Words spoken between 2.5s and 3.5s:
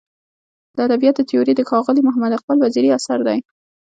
وزیري اثر دی.